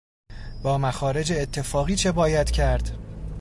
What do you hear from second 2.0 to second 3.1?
باید کرد؟